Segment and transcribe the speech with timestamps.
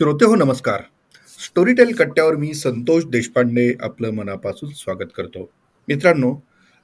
[0.00, 0.80] श्रोते हो नमस्कार.
[1.38, 5.50] स्टोरीटेल कट्ट्यावर मी संतोष देशपांडे आपलं मनापासून स्वागत करतो.
[5.88, 6.32] मित्रांनो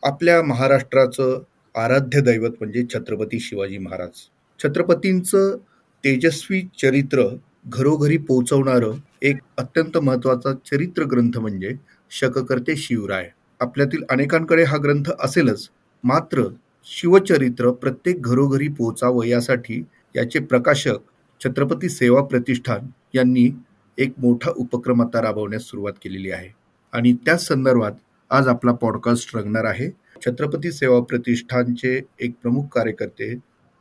[0.03, 1.41] आपल्या महाराष्ट्राचं
[1.75, 4.11] आराध्य दैवत म्हणजे छत्रपती शिवाजी महाराज.
[4.61, 5.57] छत्रपतींचं
[6.05, 7.25] तेजस्वी चरित्र
[7.67, 11.73] घरोघरी पोहोचवणारं एक अत्यंत महत्त्वाचा चरित्र ग्रंथ म्हणजे
[12.11, 13.29] शककर्ते शिवराय.
[13.61, 15.69] आपल्यातील अनेकांकडे हा ग्रंथ असेलच
[16.05, 16.49] मात्र
[16.87, 19.85] शिवचरित्र प्रत्येक घरोघरी पोहोचावं यासाठी
[20.17, 20.99] याचे प्रकाशक
[21.41, 23.51] छत्रपती सेवा प्रतिष्ठान यांनी
[23.99, 26.49] एक मोठा उपक्रम आता राबवण्यास सुरुवात केलेली आहे.
[26.93, 27.93] आणि त्याच संदर्भात
[28.31, 29.91] आज आपला पॉडकास्ट रंगणार आहे.
[30.27, 33.35] छत्रपती सेवा प्रतिष्ठानचे एक प्रमुख कार्यकर्ते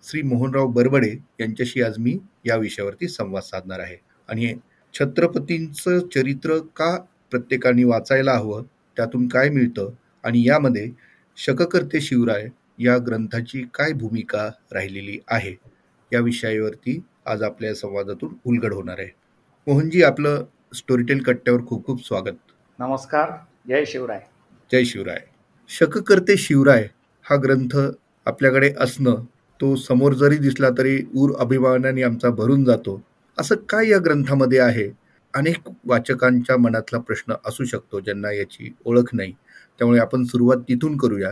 [0.04, 3.96] श्री मोहनराव बरबडे यांच्याशी आज मी या विषयावरती संवाद साधणार आहे.
[4.30, 4.54] आणि
[4.94, 6.98] छत्रपतींचं चरित्र का
[7.32, 8.64] प्रत्येकाने वाचायला हवं
[8.98, 9.92] त्यातून काय मिळतं
[10.24, 10.92] आणि यामध्ये
[11.38, 12.48] शककर्ते शिवराय
[12.80, 15.56] या ग्रंथाची काय भूमिका राहिलेली आहे
[16.14, 19.25] या विषयावरती आज आपल्या संवादातून उलगड होणार आहे.
[19.68, 20.44] मोहनजी आपलं
[20.76, 22.36] स्टोरीटेल कट्ट्यावर खूप खूप स्वागत.
[22.80, 23.30] नमस्कार
[23.68, 24.20] जय शिवराय.
[24.72, 25.20] जय शिवराय.
[25.70, 26.88] शककर्ते शिवराय
[27.26, 27.76] हा ग्रंथ
[28.26, 29.24] आपल्याकडे असणं
[29.60, 33.02] तो समोर जरी दिसला तरी ऊर अभिमानाने आमचा भरून जातो.
[33.38, 34.90] असं काय या ग्रंथामध्ये आहे?
[35.34, 39.32] अनेक वाचकांच्या मनातला प्रश्न असू शकतो ज्यांना याची ओळख नाही.
[39.80, 41.32] त्यामुळे आपण सुरुवात तिथून करूया.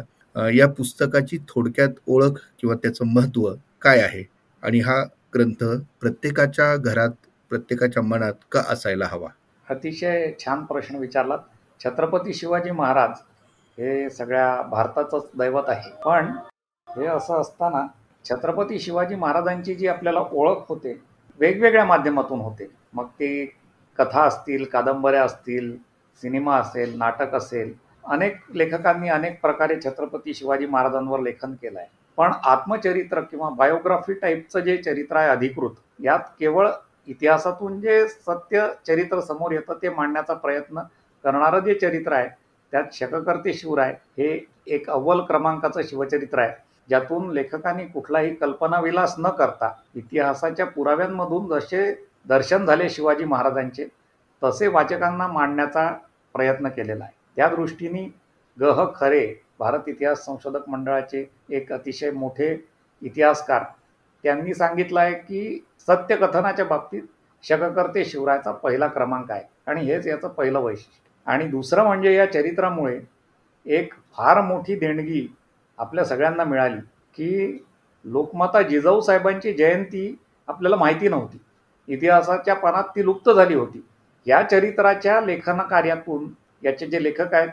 [0.50, 4.24] या पुस्तकाची थोडक्यात ओळख किंवा त्याचं महत्त्व काय आहे?
[4.64, 5.04] आणि हा
[5.36, 5.64] ग्रंथ
[6.02, 7.12] प्रत्येकाच्या घरात
[7.54, 9.28] प्रत्येकाच्या मनात का असायला हवा?
[9.68, 11.40] अतिशय छान प्रश्न विचारलात.
[11.82, 13.20] छत्रपती शिवाजी महाराज
[13.78, 15.90] हे सगळ्या भारताचंच दैवत आहे.
[16.06, 16.32] पण
[16.88, 17.86] हे असं असताना
[18.26, 20.94] छत्रपती शिवाजी महाराजांची जी आपल्याला ओळख होते
[21.40, 22.70] वेगवेगळ्या माध्यमातून होते.
[22.94, 23.46] मग ती
[24.00, 25.76] कथा असतील कादंबऱ्या असतील
[26.22, 27.74] सिनेमा असेल नाटक असेल
[28.10, 34.60] अनेक लेखकांनी अनेक प्रकारे छत्रपती शिवाजी महाराजांवर लेखन केलं आहे पण आत्मचरित्र किंवा बायोग्राफी टाईपचं
[34.60, 36.68] जे चरित्र आहे अधिकृत यात केवळ
[37.08, 40.82] इतिहासातून जे सत्य चरित्र समोर येतं ते मांडण्याचा प्रयत्न
[41.24, 42.28] करणारं जे चरित्र आहे
[42.74, 46.52] त्यात शककर्ते शिवराय हे एक अव्वल क्रमांकाचं शिवचरित्र आहे.
[46.90, 51.92] ज्यातून लेखकांनी कुठलाही कल्पनाविलास न करता इतिहासाच्या पुराव्यांमधून जसे
[52.28, 53.86] दर्शन झाले शिवाजी महाराजांचे
[54.42, 55.88] तसे वाचकांना मांडण्याचा
[56.36, 57.14] प्रयत्न केलेला आहे.
[57.36, 58.04] त्या दृष्टीने
[58.58, 59.26] गह खरे
[59.60, 62.56] भारत इतिहास संशोधक मंडळाचे एक अतिशय मोठे
[63.02, 63.64] इतिहासकार
[64.24, 67.02] त्यांनी सांगितलं आहे की सत्यकथनाच्या बाबतीत
[67.44, 69.44] शककर्ते शिवरायाचा पहिला क्रमांक आहे.
[69.68, 71.32] आणि हेच याचं पहिलं वैशिष्ट्य.
[71.32, 73.00] आणि दुसरं म्हणजे या चरित्रामुळे
[73.66, 75.28] एक फार मोठी देणगी
[75.78, 76.80] आपल्या सगळ्यांना मिळाली
[77.16, 77.58] की
[78.06, 80.16] लोकमाता जिजाऊ साहेबांची जयंती
[80.48, 81.38] आपल्याला माहिती नव्हती.
[81.88, 83.86] इतिहासाच्या पानात ती लुप्त झाली होती.
[84.28, 86.28] या चरित्राच्या लेखन कार्यातून
[86.64, 87.50] याचे जे लेखक आहेत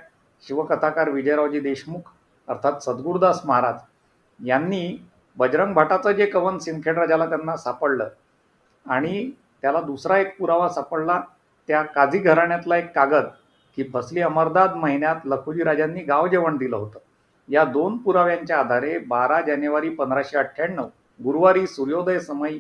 [0.48, 2.10] शिवकथाकार विजयरावजी देशमुख
[2.48, 4.97] अर्थात सद्गुरुदास महाराज यांनी
[5.40, 8.08] बजरंग भटाचं जे कवन सिंदखेड राजाला त्यांना सापडलं
[8.86, 9.30] आणि
[9.62, 11.20] त्याला दुसरा एक पुरावा सापडला
[11.68, 13.24] त्या काझी घराण्यातला एक कागद
[13.76, 16.98] की फसली अमरदाद महिन्यात लखुजी राजांनी गाव जेवण दिलं होतं.
[17.48, 20.88] या दोन पुराव्यांच्या आधारे बारा जानेवारी पंधराशे अठ्ठ्याण्णव
[21.20, 22.58] गुरुवारी सूर्योदय समयी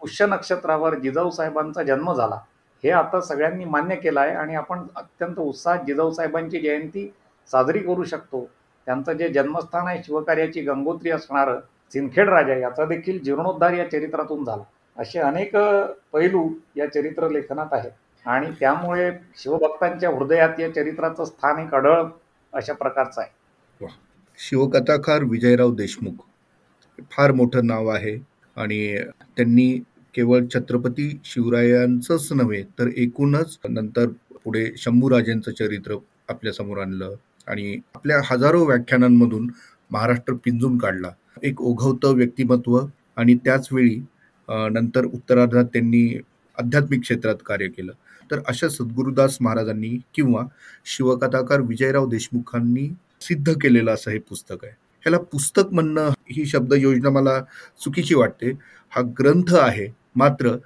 [0.00, 2.40] पुष्य नक्षत्रावर जिजाऊ साहेबांचा जन्म झाला.
[2.84, 7.06] हे आता सगळ्यांनी मान्य केलं आहे आणि आपण अत्यंत उत्साहात जिजाऊ साहेबांची जयंती
[7.50, 8.44] साजरी करू शकतो.
[8.86, 11.60] त्यांचं जे जन्मस्थान आहे शिवकार्याची गंगोत्री असणारं
[11.92, 14.62] सिंदखेड राजा याचा देखील जीर्णोद्धार या चरित्रातून झाला.
[14.98, 15.56] असे अनेक
[16.12, 17.90] पैलू या चरित्र लेखनात आहेत.
[18.26, 22.02] आणि त्यामुळे शिवभक्तांच्या हृदयात या चरित्राचं स्थान एक अढळ
[22.52, 23.86] अशा प्रकारचं आहे.
[24.38, 26.22] शिवकथाकार विजयराव देशमुख
[27.10, 28.16] फार मोठं नाव आहे.
[28.56, 28.96] आणि
[29.36, 29.82] त्यांनी
[30.14, 34.06] केवळ छत्रपती शिवरायांचंच नव्हे तर एकूणच नंतर
[34.44, 35.96] पुढे शंभूराजेंचं चरित्र
[36.28, 37.14] आपल्यासमोर आणलं.
[37.46, 39.50] आणि आपल्या हजारो व्याख्यानांमधून
[39.90, 41.08] महाराष्ट्र पिंजून काढला.
[41.44, 42.78] एक ओघवतं व्यक्तिमत्व
[43.16, 44.00] आणि त्याच वेळी
[44.48, 46.20] नंतर उत्तरार्धात त्यांनी
[46.58, 47.92] आध्यात्मिक क्षेत्रात कार्य केलं.
[48.30, 50.42] तर अशा सद्गुरुदास महाराजांनी किंवा
[50.84, 52.88] शिवकथाकार विजयराव देशमुखांनी
[53.20, 54.72] सिद्ध केलेलं असं हे पुस्तक आहे.
[55.02, 57.40] ह्याला पुस्तक म्हणणं ही शब्द योजना मला
[57.84, 58.50] चुकीची वाटते.
[58.92, 59.86] हा ग्रंथ आहे.
[60.16, 60.56] मात्र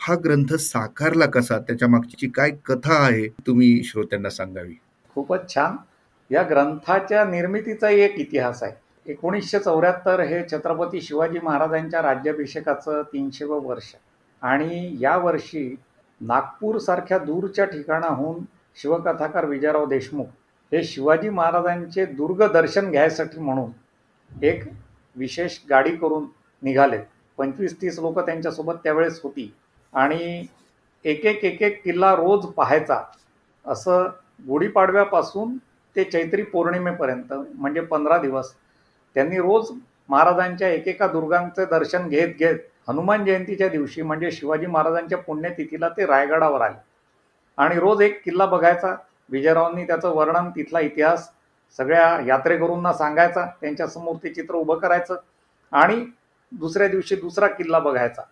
[0.00, 1.58] हा ग्रंथ साकारला कसा?
[1.58, 3.26] त्याच्या मागची काय कथा आहे?
[3.46, 4.74] तुम्ही श्रोत्यांना सांगावी.
[5.14, 5.76] खूपच छान.
[6.30, 8.72] या ग्रंथाच्या निर्मितीचा एक इतिहास आहे.
[9.08, 13.94] एकोणीसशे चौऱ्याहत्तर हे छत्रपती शिवाजी महाराजांच्या राज्याभिषेकाचं तीनशेवं वर्ष.
[14.42, 15.74] आणि या वर्षी
[16.20, 18.44] नागपूरसारख्या दूरच्या ठिकाणाहून
[18.76, 20.26] शिवकथाकार विजयराव देशमुख
[20.72, 24.64] हे शिवाजी महाराजांचे दुर्ग दर्शन घ्यायसाठी म्हणून एक
[25.16, 26.26] विशेष गाडी करून
[26.62, 27.02] निघालेत
[27.38, 29.52] पंचवीस तीस लोक त्यांच्यासोबत त्यावेळेस होती.
[29.92, 30.46] आणि
[31.04, 33.02] एक एक एक एक किल्ला रोज पाहायचा
[33.64, 34.08] असं
[34.46, 35.56] गुढीपाडव्यापासून
[35.96, 38.52] ते चैत्री पौर्णिमेपर्यंत म्हणजे पंधरा दिवस
[39.16, 39.70] त्यांनी रोज
[40.08, 42.58] महाराजांच्या एकेका दुर्गांचे दर्शन घेत घेत
[42.88, 46.76] हनुमान जयंतीच्या दिवशी म्हणजे शिवाजी महाराजांच्या पुण्यतिथीला ते रायगडावर आले.
[47.58, 48.94] आणि रोज एक किल्ला बघायचा.
[49.30, 51.28] विजयरावांनी त्याचं वर्णन तिथला इतिहास
[51.78, 55.16] सगळ्या यात्रेकरूंना सांगायचा त्यांच्यासमोर ते चित्र उभं करायचं
[55.72, 56.04] आणि
[56.52, 58.22] दुसऱ्या दिवशी दुसरा किल्ला बघायचा.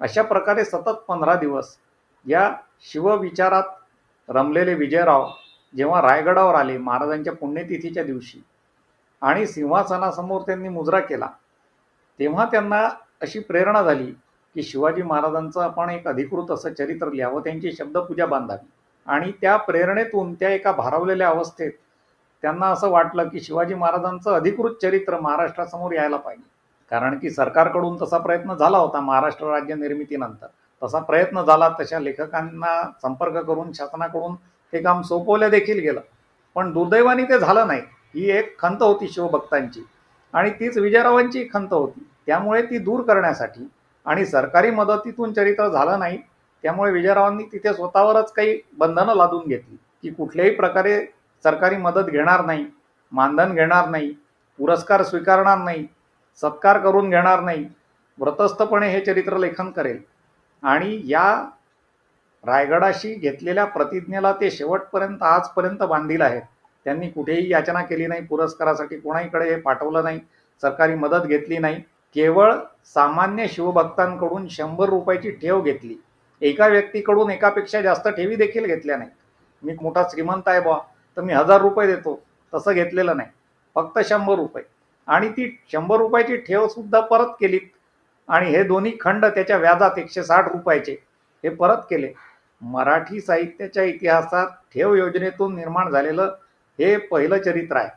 [0.00, 1.76] अशा प्रकारे सतत पंधरा दिवस
[2.26, 2.50] या
[2.82, 5.28] शिवविचारात रमलेले विजयराव
[5.74, 8.42] जेव्हा रायगडावर आले महाराजांच्या पुण्यतिथीच्या दिवशी
[9.22, 11.28] आणि सिंहासनासमोर त्यांनी मुजरा केला.
[12.18, 12.88] तेव्हा त्यांना
[13.22, 14.06] अशी प्रेरणा झाली
[14.54, 18.70] की शिवाजी महाराजांचं आपण एक अधिकृत असं चरित्र लिहावं त्यांची शब्दपूजा बांधावी.
[19.06, 21.72] आणि त्या प्रेरणेतून त्या एका भारावलेल्या अवस्थेत
[22.42, 26.50] त्यांना असं वाटलं की शिवाजी महाराजांचं अधिकृत चरित्र महाराष्ट्रासमोर यायला पाहिजे.
[26.90, 30.46] कारण की सरकारकडून तसा प्रयत्न झाला होता महाराष्ट्र राज्य निर्मितीनंतर.
[30.82, 34.34] तसा प्रयत्न झाला तशा लेखकांना संपर्क करून शासनाकडून
[34.72, 36.00] ते काम सोपवलं देखील गेलं.
[36.54, 37.82] पण दुर्दैवाने ते झालं नाही.
[38.16, 39.84] ही एक खंत होती शिवभक्तांची.
[40.34, 42.06] आणि तीच विजयरावांची खंत होती.
[42.26, 43.68] त्यामुळे ती दूर करण्यासाठी
[44.06, 46.18] आणि सरकारी मदतीतून चरित्र झालं नाही
[46.64, 49.76] त्यामुळे विजयरावांनी तिथे स्वतःवरच काही बंधनं लादून घेतली.
[50.02, 51.00] की कुठल्याही प्रकारे
[51.44, 52.66] सरकारी मदत घेणार नाही
[53.12, 54.12] मानधन घेणार नाही
[54.58, 55.86] पुरस्कार स्वीकारणार नाही
[56.42, 57.64] सत्कार करून घेणार नाही
[58.18, 59.98] व्रतस्थपणे हे चरित्र लेखन करेल.
[60.62, 61.28] आणि या
[62.44, 66.42] रायगडाशी घेतलेल्या प्रतिज्ञेला ते शेवटपर्यंत आजपर्यंत बांधील आहेत.
[66.86, 70.18] त्यांनी कुठेही याचना केली नाही पुरस्कारासाठी कोणाहीकडे हे पाठवलं नाही
[70.62, 71.80] सरकारी मदत घेतली नाही
[72.16, 72.52] केवळ
[72.94, 75.94] सामान्य शिवभक्तांकडून शंभर रुपयाची ठेव घेतली.
[76.42, 79.10] एका व्यक्तीकडून एकापेक्षा जास्त ठेवी देखील घेतल्या नाही
[79.62, 80.78] मी मोठा श्रीमंत आहे बा
[81.16, 82.20] तर मी हजार रुपये देतो
[82.52, 83.28] तसं घेतलेलं नाही.
[83.76, 84.62] फक्त शंभर रुपये.
[85.08, 87.68] आणि ती शंभर रुपयाची ठेवसुद्धा परत केलीत.
[88.28, 90.96] आणि हे दोन्ही खंड त्याच्या व्याजात एकशे साठ रुपयाचे
[91.44, 92.12] हे परत केले.
[92.62, 96.34] मराठी साहित्याच्या इतिहासात ठेव योजनेतून निर्माण झालेलं
[96.78, 97.90] हे पहिलं चरित्र आहे.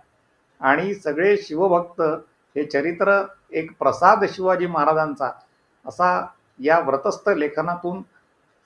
[0.61, 2.01] आणि सगळे शिवभक्त
[2.55, 3.21] हे चरित्र
[3.51, 5.31] एक प्रसाद शिवाजी महाराजांचा
[5.85, 6.09] असा
[6.59, 8.01] या व्रतस्थ लेखनातून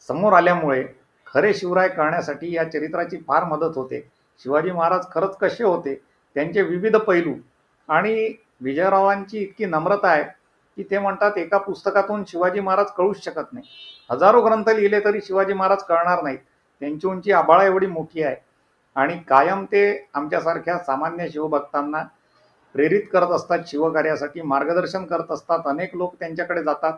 [0.08, 0.84] समोर आल्यामुळे
[1.28, 4.00] खरे शिवराय कळण्यासाठी या चरित्राची फार मदत होते.
[4.40, 5.96] शिवाजी महाराज खरंच कसे होते?
[6.36, 7.34] त्यांचे विविध पैलू
[7.90, 10.24] आणि विजयरावांची इतकी नम्रता आहे
[10.78, 13.66] की ते म्हणतात एका पुस्तकातून शिवाजी महाराज कळूच शकत नाही.
[14.12, 16.40] हजारो ग्रंथ लिहिले तरी शिवाजी महाराज कळणार नाहीत.
[16.82, 18.36] त्यांची उंची आबाळा एवढी मोठी आहे.
[18.96, 22.04] आणि कायम ते आमच्यासारख्या सामान्य शिवभक्तांना
[22.76, 25.60] प्रेरित करत असतात शिवकार्यासाठी मार्गदर्शन करत असतात.
[25.66, 26.94] अनेक लोक त्यांच्याकडे जातात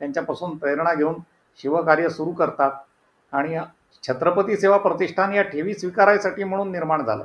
[0.00, 1.14] त्यांच्यापासून प्रेरणा घेऊन
[1.62, 2.70] शिवकार्य सुरू करतात.
[3.32, 3.58] आणि
[4.02, 7.24] छत्रपती सेवा प्रतिष्ठान या ठेवी स्वीकारायसाठी म्हणून निर्माण झालं.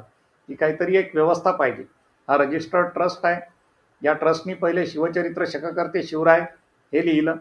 [0.50, 1.84] की काहीतरी एक व्यवस्था पाहिजे.
[2.28, 3.42] हा रजिस्टर्ड ट्रस्ट आहे.
[4.02, 6.42] या ट्रस्टनी पहिले शिवचरित्र शककर्ते शिवराय
[6.94, 7.36] हे लिहिलं.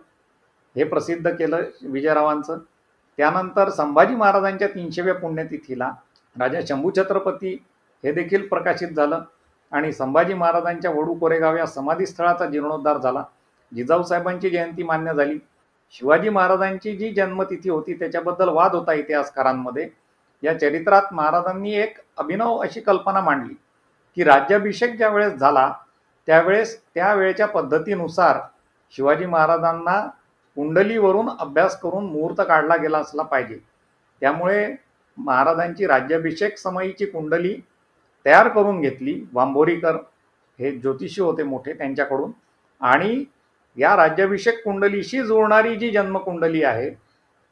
[0.76, 2.58] हे प्रसिद्ध केलं विजयरावांचं.
[3.18, 5.90] त्यानंतर संभाजी महाराजांच्या तीनशेव्या पुण्यतिथीला
[6.40, 7.52] राजा शंभू छत्रपती
[8.04, 9.22] हे देखील प्रकाशित झालं
[9.72, 13.22] आणि संभाजी महाराजांच्या वडू कोरेगाव या समाधीस्थळाचा जीर्णोद्धार झाला.
[13.72, 15.38] जिजाऊसाहेबांची जयंती मान्य झाली.
[15.94, 19.88] शिवाजी महाराजांची जी जन्मतिथी होती त्याच्याबद्दल वाद होता इतिहासकारांमध्ये.
[20.42, 23.54] या चरित्रात महाराजांनी एक अभिनव अशी कल्पना मांडली
[24.16, 25.72] की राज्याभिषेक ज्या वेळेस झाला
[26.26, 28.38] त्यावेळेस त्यावेळेच्या पद्धतीनुसार
[28.90, 30.00] शिवाजी महाराजांना
[30.56, 33.58] कुंडलीवरून अभ्यास करून मुहूर्त काढला गेला असला पाहिजे.
[34.20, 34.74] त्यामुळे
[35.18, 37.56] महाराजांची राज्याभिषेक समयीची कुंडली
[38.26, 39.20] तयार करून घेतली.
[39.32, 39.96] वांबोरीकर
[40.58, 42.30] हे ज्योतिषी होते मोठे त्यांच्याकडून.
[42.80, 43.24] आणि
[43.76, 46.90] या राज्याभिषेक कुंडलीशी जुळणारी जी जन्मकुंडली आहे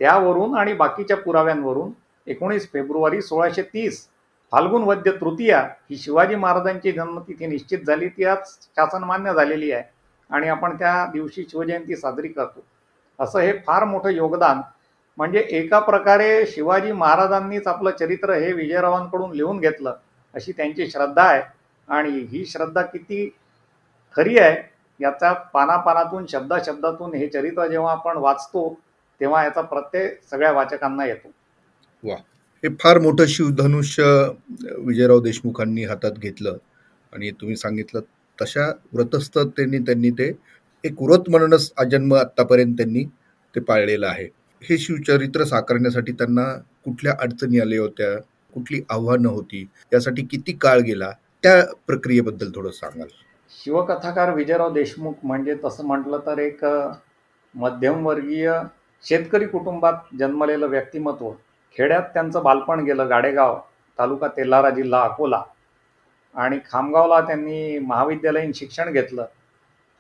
[0.01, 1.91] त्यावरून आणि बाकीच्या पुराव्यांवरून
[2.27, 4.07] एकोणीस फेब्रुवारी सोळाशे तीस
[4.51, 8.09] फाल्गुन वद्य तृतीया ही शिवाजी महाराजांची जन्मतिथी निश्चित झाली.
[8.09, 8.39] ती आज
[8.77, 9.83] शासनमान्य झालेली आहे
[10.31, 12.65] आणि आपण त्या दिवशी शिवजयंती साजरी करतो.
[13.19, 14.61] असं हे फार मोठं योगदान
[15.19, 19.95] म्हणजे एका प्रकारे शिवाजी महाराजांनीच आपलं चरित्र हे विजयरावांकडून लिहून घेतलं
[20.35, 21.43] अशी त्यांची श्रद्धा आहे.
[21.89, 23.29] आणि ही श्रद्धा किती
[24.17, 24.57] खरी आहे
[25.01, 28.81] याचा पानापानातून शब्दाशब्दातून हे चरित्र जेव्हा आपण वाचतो
[29.21, 31.31] तेव्हा याचा प्रत्यय सगळ्या वाचकांना येतो.
[32.05, 32.15] वा.
[32.65, 34.03] हे फार मोठं शिवधनुष्य
[34.79, 36.57] विजयराव देशमुखांनी हातात घेतलं.
[37.13, 38.01] आणि तुम्ही सांगितलं
[38.43, 40.33] तशा व्रतस्थतेने त्यांनी ते
[40.85, 43.05] एक व्रत म्हणूनच आजन्म आत्तापर्यंत त्यांनी
[43.55, 44.29] ते पाळलेलं आहे.
[44.63, 46.45] हे शिवचरित्र साकारण्यासाठी त्यांना
[46.85, 48.21] कुठल्या अडचणी आल्या होत्या?
[48.55, 49.69] कुठली आव्हानं होती?
[49.93, 51.11] यासाठी किती काळ गेला?
[51.43, 53.07] त्या प्रक्रियेबद्दल थोडं सांगाल.
[53.65, 56.65] शिवकथाकार विजयराव देशमुख म्हणजे तसं म्हटलं तर एक
[57.55, 58.53] मध्यमवर्गीय
[59.09, 61.31] शेतकरी कुटुंबात जन्मलेलं व्यक्तिमत्व.
[61.77, 63.61] खेड्यात त्यांचं बालपण गेलं गाडेगाव
[63.99, 65.43] तालुका तेल्हारा जिल्हा अकोला.
[66.35, 69.25] आणि खामगावला त्यांनी महाविद्यालयीन शिक्षण घेतलं.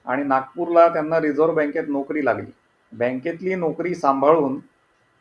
[0.06, 2.50] आणि नागपूरला त्यांना रिझर्व्ह बँकेत नोकरी लागली.
[2.92, 4.58] बँकेतली नोकरी सांभाळून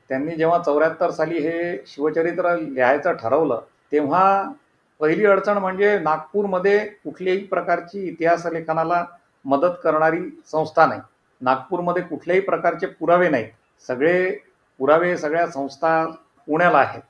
[0.10, 3.62] त्यांनी जेव्हा चौऱ्याहत्तर साली हे शिवचरित्र लिहायचं ठरवलं
[3.92, 4.52] तेव्हा
[5.00, 9.06] पहिली अडचण म्हणजे नागपूरमध्ये कुठल्याही प्रकारची इतिहास लेखनाला
[9.46, 11.02] मदत करणारी संस्था नाही.
[11.42, 13.50] नागपूरमध्ये कुठल्याही प्रकारचे पुरावे नाहीत.
[13.88, 14.32] सगळे
[14.80, 16.06] पुरावे सगळ्या संस्था
[16.48, 17.02] पुण्याला आहेत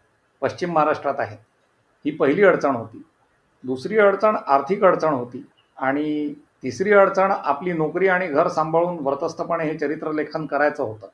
[0.41, 1.37] पश्चिम महाराष्ट्रात आहेत.
[2.05, 3.01] ही पहिली अडचण होती.
[3.63, 5.43] दुसरी अडचण आर्थिक अडचण होती
[5.77, 11.07] आणि तिसरी अडचण आपली नोकरी आणि घर सांभाळून वर्तस्थपणे हे चरित्रलेखन करायचं होतं.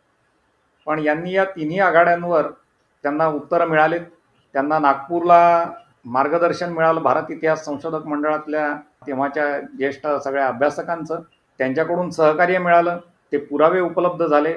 [0.87, 2.47] पण यांनी या तिन्ही आघाड्यांवर
[3.03, 4.01] त्यांना उत्तरं मिळालेत
[4.55, 5.71] त्यांना नागपूरला
[6.05, 8.73] मार्गदर्शन मिळालं भारत इतिहास संशोधक मंडळातल्या
[9.07, 11.21] तेव्हाच्या ज्येष्ठ सगळ्या अभ्यासकांचं.
[11.59, 12.97] त्यांच्याकडून सहकार्य मिळालं.
[13.31, 14.53] ते पुरावे उपलब्ध झाले.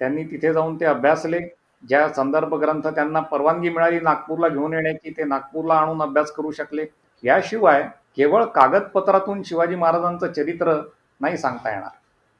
[0.00, 1.40] त्यांनी तिथे जाऊन ते अभ्यासले.
[1.88, 6.84] ज्या संदर्भ ग्रंथ त्यांना परवानगी मिळाली नागपूरला घेऊन येण्याची ते नागपूरला आणून अभ्यास करू शकले.
[7.22, 10.74] याशिवाय केवळ कागदपत्रातून शिवाजी महाराजांचं चरित्र
[11.20, 11.90] नाही सांगता येणार.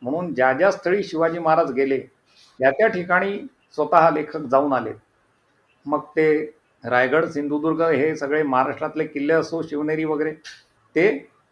[0.02, 3.38] म्हणून ज्या ज्या स्थळी शिवाजी महाराज गेले त्या त्या ठिकाणी
[3.74, 4.92] स्वतः लेखक जाऊन आले.
[5.86, 10.32] मग ते रायगड सिंधुदुर्ग हे सगळे महाराष्ट्रातले किल्ले असो शिवनेरी वगैरे
[10.96, 11.06] ते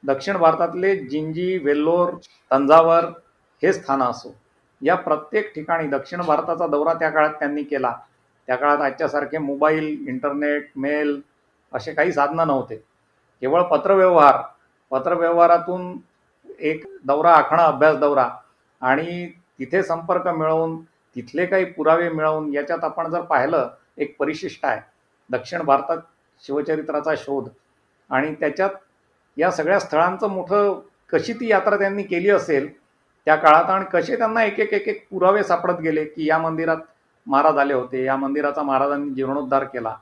[0.04, 2.10] दक्षिण भारतातले जिंजी वेल्लोर
[2.50, 3.04] तंजावर
[3.62, 4.34] हे स्थानं असो.
[4.82, 7.92] या प्रत्येक ठिकाणी दक्षिण भारताचा दौरा त्या काळात त्यांनी केला.
[8.48, 11.20] त्या काळात आजच्यासारखे मोबाईल इंटरनेट मेल
[11.72, 12.82] असे काही साधनं नव्हते.
[13.42, 14.42] केवळ पत्रव्यवहार
[14.90, 15.96] पत्रव्यवहारातून
[16.58, 18.28] एक दौरा आखणं अभ्यास दौरा
[18.82, 19.26] आणि
[19.58, 20.80] तिथे संपर्क मिळवून
[21.16, 23.68] तिथले काही पुरावे मिळवून याच्यात आपण जर पाहिलं
[23.98, 24.80] एक परिशिष्ट आहे.
[25.30, 25.98] दक्षिण भारतात
[26.42, 27.48] शिवचरित्राचा शोध
[28.10, 28.70] आणि त्याच्यात
[29.36, 30.80] या सगळ्या स्थळांचं मोठं
[31.12, 32.68] कशी ती यात्रा त्यांनी केली असेल
[33.26, 36.76] त्या काळात आणि कसे त्यांना एक एक एक एक पुरावे सापडत गेले की या मंदिरात
[37.26, 39.94] महाराज आले होते या मंदिराचा महाराजांनी जीर्णोद्धार केला.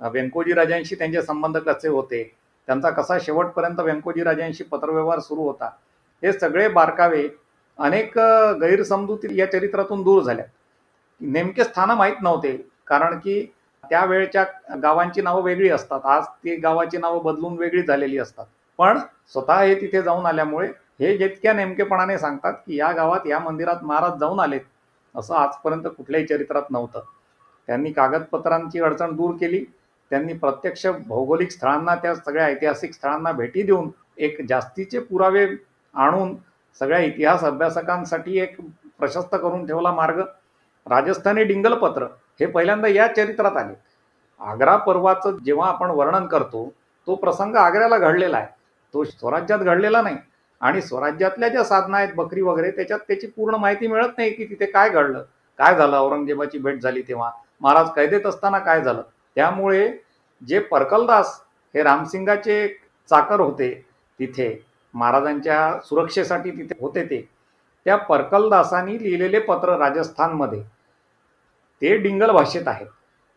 [0.00, 2.22] व्यंकोजी राजांशी त्यांचे संबंध कसे होते?
[2.68, 5.70] त्यांचा कसा शेवटपर्यंत व्यंकोजी राजांशी पत्रव्यवहार सुरू होता
[6.22, 7.28] हे सगळे बारकावे
[7.78, 8.18] अनेक
[8.60, 10.44] गैरसमजुती या चरित्रातून दूर झाल्या
[11.20, 12.56] नेमके स्थानं माहीत नव्हते
[12.86, 13.44] कारण की
[13.90, 14.44] त्यावेळच्या
[14.82, 16.00] गावांची नावं वेगळी असतात.
[16.04, 18.44] आज ती गावाची नावं बदलून वेगळी झालेली असतात.
[18.78, 18.98] पण
[19.32, 20.68] स्वतः हे तिथे जाऊन आल्यामुळे
[21.00, 24.60] हे जितक्या नेमकेपणाने सांगतात की या गावात या मंदिरात महाराज जाऊन आलेत
[25.14, 27.00] असं आजपर्यंत कुठल्याही चरित्रात नव्हतं.
[27.66, 29.64] त्यांनी कागदपत्रांची अडचण दूर केली.
[30.10, 35.46] त्यांनी प्रत्यक्ष भौगोलिक स्थळांना त्या सगळ्या ऐतिहासिक स्थळांना भेटी देऊन एक जास्तीचे पुरावे
[35.94, 36.34] आणून
[36.80, 38.56] सगळ्या इतिहास अभ्यासकांसाठी एक
[38.98, 40.20] प्रशस्त करून ठेवला मार्ग.
[40.86, 42.06] राजस्थानी डिंगलपत्र
[42.40, 43.74] हे पहिल्यांदा या चरित्रात आले.
[44.40, 46.72] आग्रा पर्वाचं जेव्हा आपण वर्णन करतो
[47.06, 48.46] तो प्रसंग आग्र्याला घडलेला आहे.
[48.94, 50.16] तो स्वराज्यात घडलेला नाही
[50.60, 54.66] आणि स्वराज्यातल्या ज्या साधना आहेत बकरी वगैरे त्याच्यात त्याची पूर्ण माहिती मिळत नाही की तिथे
[54.66, 55.22] काय घडलं.
[55.58, 55.96] काय झालं?
[55.96, 57.30] औरंगजेबाची भेट झाली तेव्हा.
[57.60, 59.02] महाराज कैदेत असताना काय झालं?
[59.36, 59.90] त्यामुळे
[60.42, 61.40] जे परकलदास
[61.74, 62.66] हे रामसिंगाचे
[63.10, 63.72] चाकर होते
[64.18, 64.54] तिथे
[64.94, 67.20] महाराजांच्या सुरक्षेसाठी तिथे होते ते
[67.86, 70.62] त्या परकलदासांनी लिहिलेले पत्र राजस्थानमध्ये.
[71.82, 72.86] ते डिंगल भाषेत आहेत.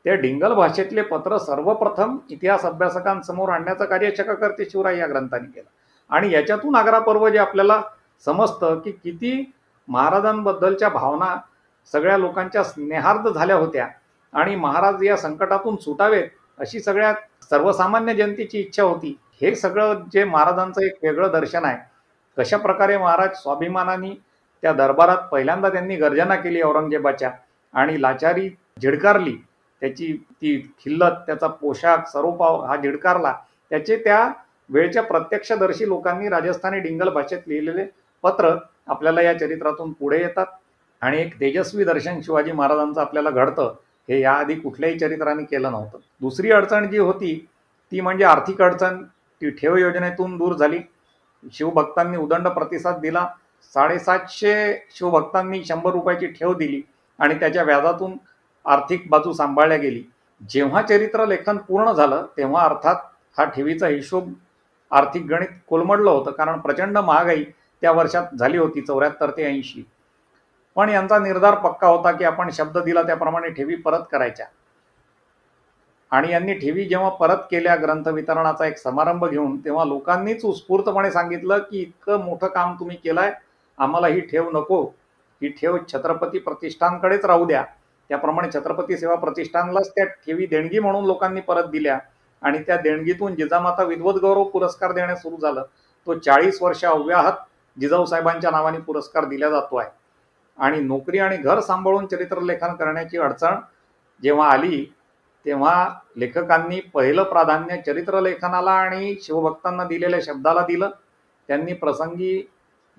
[0.06, 5.70] त्या डिंगल भाषेतले पत्र सर्वप्रथम इतिहास अभ्यासकांसमोर आणण्याचं कार्य चक्रकर्ते शिवराय या ग्रंथाने केलं.
[6.10, 7.82] आणि याच्यातून आग्रा पर्व जे आपल्याला
[8.26, 9.52] समजतं की किती
[9.88, 11.36] महाराजांबद्दलच्या भावना
[11.94, 13.88] सगळ्या लोकांच्या स्नेहार्द झाल्या होत्या
[14.34, 19.16] आणि महाराज या संकटातून सुटावेत अशी सगळ्यात सर्वसामान्य जनतेची इच्छा होती.
[19.42, 21.78] हे सगळं जे महाराजांचं एक वेगळं दर्शन आहे.
[22.38, 24.14] कशा प्रकारे महाराज स्वाभिमानाने
[24.64, 27.32] त्या दरबारात पहिल्यांदा त्यांनी गर्जना केली औरंगजेबाच्या
[27.74, 28.50] आणि लाचारी
[28.82, 29.36] झिडकारली
[29.82, 33.34] त्याची ती खिल्लत त्याचा पोशाख सरोपाव हा झिडकारला
[33.72, 34.28] त्याचे त्या
[34.70, 37.86] वेळच्या प्रत्यक्षदर्शी लोकांनी राजस्थानी डिंगल भाषेत लिहिलेले
[38.24, 38.56] पत्र
[38.88, 40.46] आपल्याला या चरित्रातून पुढे येतात.
[41.02, 43.74] आणि एक तेजस्वी दर्शन शिवाजी महाराजांचं आपल्याला घडतं.
[44.10, 45.98] हे याआधी कुठल्याही चरित्राने केलं नव्हतं.
[46.22, 47.36] दुसरी अडचण जी होती
[47.92, 49.04] ती म्हणजे आर्थिक अडचण
[49.42, 50.80] ती ठेव योजनेतून दूर झाली.
[51.54, 53.28] शिवभक्तांनी उदंड प्रतिसाद दिला.
[53.76, 54.54] साडेसातशे
[54.96, 56.82] शिवभक्तांनी शंभर रुपयाची ठेव दिली
[57.20, 58.18] आणि त्याच्या व्याजातून
[58.66, 60.04] आर्थिक बाजू सांभाळल्या गेली.
[60.42, 62.96] जेव्हा चरित्र लेखन पूर्ण झालं तेव्हा अर्थात
[63.38, 64.34] हा ठेवीचा हिशोब
[64.92, 66.32] आर्थिक गणित कोलमडलं होतं.
[66.32, 67.44] कारण प्रचंड महागाई
[67.82, 69.84] त्या वर्षात झाली होती चौऱ्याहत्तर ते ऐंशी.
[70.80, 74.46] पण यांचा निर्धार पक्का होता की आपण शब्द दिला त्याप्रमाणे ठेवी परत करायच्या.
[76.12, 81.58] आणि यांनी ठेवी जेव्हा परत केल्या ग्रंथ वितरणाचा एक समारंभ घेऊन तेव्हा लोकांनीच उत्स्फूर्तपणे सांगितलं
[81.58, 83.32] की इतकं मोठं काम तुम्ही केलंय
[83.78, 84.82] आम्हाला ही ठेव नको.
[85.42, 87.64] ही ठेव छत्रपती प्रतिष्ठानकडेच राहू द्या.
[88.10, 92.00] त्याप्रमाणे छत्रपती सेवा प्रतिष्ठानलाच त्या ठेवी देणगी म्हणून लोकांनी परत दिल्या.
[92.42, 95.64] आणि त्या देणगीतून जिजामाता विद्वत गौरव पुरस्कार देण्यास सुरू झालं.
[96.08, 99.99] तो चाळीस वर्ष अव्याहत जिजाऊ साहेबांच्या नावाने पुरस्कार दिला जातो आहे.
[100.60, 103.60] आणि नोकरी आणि घर सांभाळून चरित्रलेखन करण्याची अडचण
[104.24, 104.86] जेव्हा आली
[105.46, 105.74] तेव्हा
[106.18, 110.90] लेखकांनी पहिलं प्राधान्य चरित्रलेखनाला आणि शिवभक्तांना दिलेल्या शब्दाला दिलं.
[111.50, 112.42] त्यांनी प्रसंगी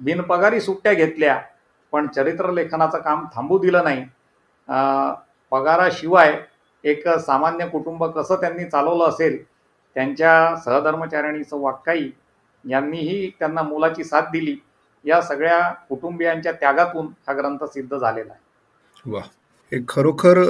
[0.01, 1.39] बिनपगारी सुट्ट्या घेतल्या
[1.93, 4.05] पण चरित्रलेखनाचं काम थांबू दिलं नाही.
[5.53, 6.37] पगाराशिवाय
[6.85, 9.43] एक सामान्य कुटुंब कसं त्यांनी चालवलं असेल
[9.97, 12.11] त्यांच्या सहधर्मचारिणीचं वाक्काई
[12.65, 14.57] यांनीही त्यांना मुलाची साथ दिली.
[15.05, 19.11] या सगळ्या कुटुंबियांच्या त्यागातून हा ग्रंथ सिद्ध झालेला आहे.
[19.11, 19.21] वा
[19.73, 20.43] हे खरोखर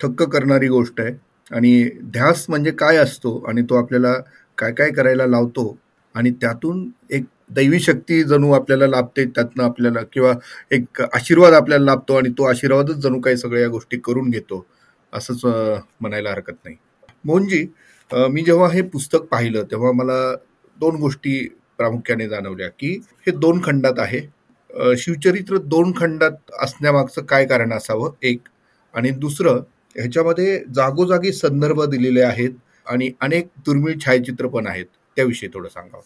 [0.00, 1.12] थक्क करणारी गोष्ट आहे.
[1.50, 4.12] आणि ध्यास म्हणजे काय असतो आणि तो आपल्याला
[4.58, 5.76] काय काय करायला लावतो
[6.14, 10.32] आणि त्यातून एक दैवी शक्ती जणू आपल्याला लाभते त्यातनं आपल्याला किंवा
[10.70, 14.64] एक आशीर्वाद आपल्याला लाभतो आणि तो आशीर्वादच जणू काही सगळ्या गोष्टी करून घेतो
[15.12, 16.76] असंच म्हणायला हरकत नाही.
[17.24, 17.66] मोहनजी
[18.30, 20.18] मी जेव्हा हे पुस्तक पाहिलं तेव्हा मला
[20.76, 21.38] दोन गोष्टी
[21.78, 24.20] प्रामुख्याने जाणवल्या की हे दोन खंडात आहे.
[24.98, 28.10] शिवचरित्र दोन खंडात असण्यामागचं काय कारण असावं?
[28.22, 28.40] एक.
[28.94, 29.60] आणि दुसरं
[29.96, 32.50] ह्याच्यामध्ये जागोजागी संदर्भ दिलेले आहेत
[32.86, 34.86] आणि अनेक दुर्मिळ छायाचित्र पण आहेत.
[35.16, 36.02] त्याविषयी थोडं सांगावं.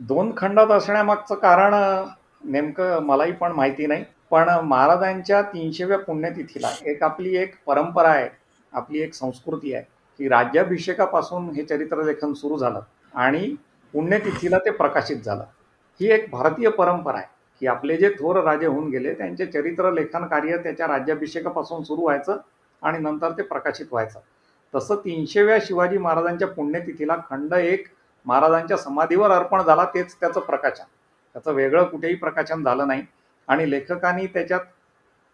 [0.00, 1.74] दोन खंडात असण्यामागचं कारण
[2.50, 4.04] नेमकं मलाही पण माहिती नाही.
[4.30, 8.28] पण महाराजांच्या तीनशेव्या पुण्यतिथीला एक आपली एक परंपरा आहे
[8.72, 9.84] आपली एक संस्कृती आहे
[10.18, 12.80] की राज्याभिषेकापासून हे चरित्रलेखन सुरू झालं.
[13.14, 13.54] आणि
[13.94, 15.44] पुण्यतिथीला ते प्रकाशित झालं.
[16.00, 17.26] ही एक भारतीय परंपरा आहे
[17.60, 22.36] की आपले जे थोर राजे होऊन गेले त्यांचे चरित्र लेखन कार्य त्याच्या राज्याभिषेकापासून सुरू व्हायचं
[22.82, 24.20] आणि नंतर ते प्रकाशित व्हायचं.
[24.74, 27.86] तसं तीनशेव्या शिवाजी महाराजांच्या पुण्यतिथीला खंड एक
[28.26, 30.84] महाराजांच्या समाधीवर अर्पण झाला तेच त्याचं प्रकाशन.
[31.34, 33.02] त्याचं वेगळं कुठेही प्रकाशन झालं नाही
[33.48, 34.60] आणि लेखकांनी त्याच्यात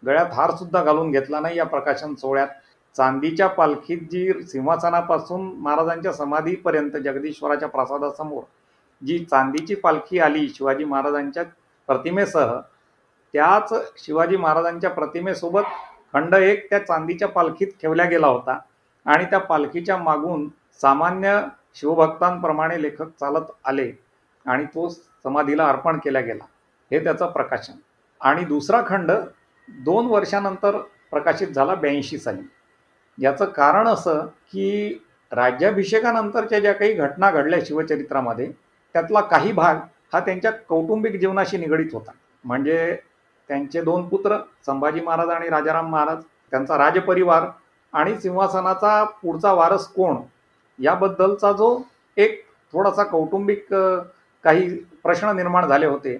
[0.03, 2.47] गळ्यात हारसुद्धा घालून घेतला नाही या प्रकाशन सोहळ्यात.
[2.95, 8.43] चांदीच्या पालखीत जी सिंहासनापासून महाराजांच्या समाधीपर्यंत जगदीश्वराच्या प्रसादासमोर
[9.01, 11.43] जी चांदीची पालखी आली शिवाजी महाराजांच्या
[11.89, 12.55] प्रतिमेसह
[13.33, 15.63] त्याच शिवाजी महाराजांच्या प्रतिमेसोबत
[16.13, 18.57] खंड एक त्या चांदीच्या पालखीत ठेवल्या गेला होता
[19.05, 20.47] आणि त्या पालखीच्या मागून
[20.81, 21.39] सामान्य
[21.75, 23.91] शिवभक्तांप्रमाणे लेखक चालत आले
[24.45, 26.43] आणि तो समाधीला अर्पण केला गेला.
[26.91, 27.73] हे त्याचं प्रकाशन.
[28.21, 29.11] आणि दुसरा खंड
[29.69, 30.77] दोन वर्षानंतर
[31.11, 32.41] प्रकाशित झाला ब्याऐंशी साली.
[33.17, 34.99] याचं कारण असं की
[35.31, 38.51] राज्याभिषेकानंतरच्या ज्या काही घटना घडल्या शिवचरित्रामध्ये
[38.95, 39.75] त्यातला काही भाग
[40.13, 42.11] हा त्यांच्या कौटुंबिक जीवनाशी निगडीत होता.
[42.43, 42.95] म्हणजे
[43.49, 47.47] त्यांचे दोन पुत्र संभाजी महाराज आणि राजाराम महाराज त्यांचा राजपरिवार
[47.93, 50.17] आणि सिंहासनाचा पुढचा वारस कोण
[50.79, 51.77] याबद्दलचा जो
[52.17, 52.41] एक
[52.73, 53.65] थोडासा कौटुंबिक
[54.43, 54.67] काही
[55.03, 56.17] प्रश्न निर्माण झाले होते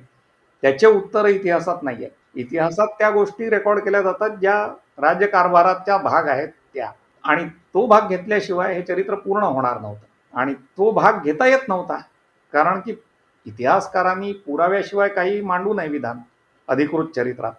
[0.64, 4.56] त्याचे उत्तर इतिहासात नाही आहे इतिहासात त्या गोष्टी रेकॉर्ड केल्या जातात ज्या
[4.98, 6.48] राज्यकारभाराच्या भाग आहेत.
[7.26, 10.38] आणि तो भाग घेतल्याशिवाय हे चरित्र पूर्ण होणार नव्हतं.
[10.40, 11.98] आणि तो भाग घेता येत नव्हता.
[12.54, 12.96] कारण की
[13.46, 16.18] इतिहासकारांनी पुराव्याशिवाय काही मांडू नये विधान
[16.68, 17.52] अधिकृत चरित्रात.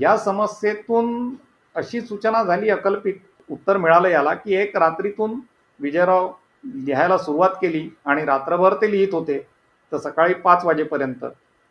[0.00, 1.34] या समस्येतून
[1.74, 3.14] अशी सूचना झाली अकल्पित.
[3.50, 5.40] उत्तर मिळालं याला की एक रात्रीतून
[5.80, 6.32] विजयराव
[6.64, 9.46] लिहायला सुरुवात केली आणि रात्रभर ते लिहित होते.
[9.92, 11.24] तर सकाळी पाच वाजेपर्यंत.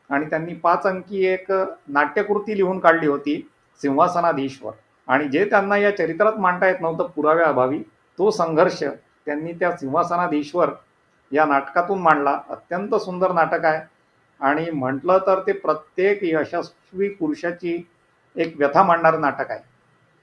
[0.09, 1.51] आणि त्यांनी पाच अंकी एक
[1.87, 3.49] नाट्यकृती लिहून काढली होती
[3.81, 4.71] सिंहासनाधीश्वर.
[5.07, 7.79] आणि जे त्यांना या चरित्रात मांडता येत नव्हतं पुराव्याअभावी
[8.19, 10.69] तो संघर्ष त्यांनी त्या सिंहासनाधीश्वर
[11.31, 12.39] या नाटकातून मांडला.
[12.49, 13.81] अत्यंत सुंदर नाटक आहे.
[14.41, 17.83] आणि म्हटलं तर ते प्रत्येक यशस्वी पुरुषाची
[18.35, 19.61] एक व्यथा मांडणारं नाटक आहे.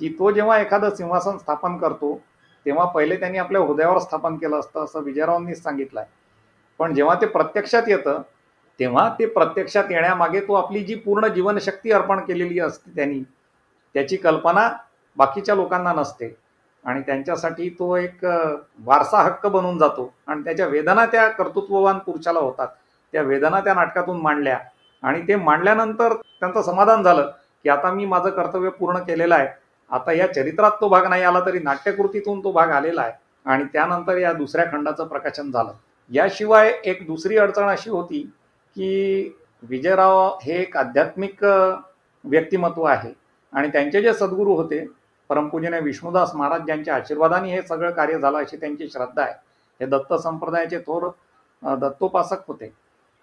[0.00, 2.14] की तो जेव्हा एखादं सिंहासन स्थापन करतो
[2.66, 6.08] तेव्हा पहिले त्यांनी आपल्या हृदयावर स्थापन केलं असतं असं विजयरावांनीच सांगितलं आहे
[6.80, 8.22] पण जेव्हा ते प्रत्यक्षात येतं
[8.80, 13.22] तेव्हा ते प्रत्यक्षात येण्यामागे तो आपली जी पूर्ण जीवनशक्ती अर्पण केलेली असते त्यांनी
[13.94, 14.68] त्याची कल्पना
[15.16, 16.36] बाकीच्या लोकांना नसते.
[16.84, 18.24] आणि त्यांच्यासाठी तो एक
[18.84, 20.12] वारसा हक्क बनून जातो.
[20.26, 22.68] आणि त्याच्या वेदना त्या कर्तृत्ववान पुरुषाला होतात.
[23.12, 24.58] त्या वेदना त्या नाटकातून मांडल्या.
[25.02, 27.30] आणि ते मांडल्यानंतर त्यांचं समाधान झालं
[27.62, 29.48] की आता मी माझं कर्तव्य पूर्ण केलेलं आहे.
[29.90, 33.12] आता या चरित्रात तो भाग नाही आला तरी नाट्यकृतीतून तो भाग आलेला आहे.
[33.44, 35.72] आणि त्यानंतर या दुसऱ्या खंडाचं प्रकाशन झालं.
[36.10, 38.20] याशिवाय एक दुसरी अडचण अशी होती
[38.76, 41.44] की विजयराव हे एक आध्यात्मिक
[42.24, 43.12] व्यक्तिमत्व आहे.
[43.52, 44.84] आणि त्यांचे जे सद्गुरू होते
[45.30, 49.32] परमपूजने विष्णुदास महाराज ज्यांच्या आशीर्वादाने हे सगळं कार्य झालं अशी त्यांची श्रद्धा आहे.
[49.80, 51.08] हे दत्त संप्रदायाचे थोर
[51.62, 52.72] दत्तोपासक होते.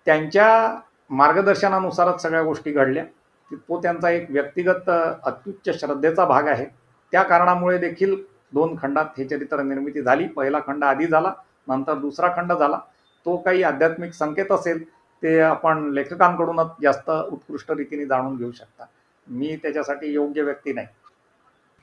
[0.08, 3.04] त्यांच्या मार्गदर्शनानुसारच सगळ्या गोष्टी घडल्या.
[3.52, 6.66] तो त्यांचा एक व्यक्तिगत अत्युच्च श्रद्धेचा भाग आहे.
[7.14, 8.16] त्या कारणामुळे देखील
[8.54, 10.28] दोन खंडात हे चरित्र निर्मिती झाली.
[10.28, 11.34] पहिला खंड आधी झाला
[11.68, 12.80] नंतर दुसरा खंड झाला.
[13.26, 14.84] तो काही आध्यात्मिक संकेत असेल
[15.24, 18.86] ते आपण लेखकांकडूनच जास्त उत्कृष्ट रीतीने जाणून घेऊ शकता.
[19.28, 20.88] मी त्याच्यासाठी योग्य व्यक्ती नाही.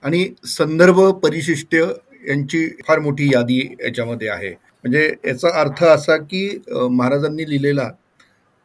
[0.04, 1.74] आणि संदर्भ परिशिष्ट
[2.28, 4.50] यांची फार मोठी यादी याच्यामध्ये आहे.
[4.50, 7.88] म्हणजे याचा अर्थ असा की महाराजांनी लिहिलेला